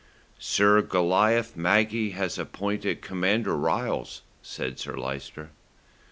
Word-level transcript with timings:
"Sir 0.39 0.81
Goliath 0.81 1.55
Maggie 1.55 2.09
has 2.09 2.39
appointed 2.39 3.03
Commander 3.03 3.55
Ryles," 3.55 4.21
said 4.41 4.79
Sir 4.79 4.97
Lyster. 4.97 5.51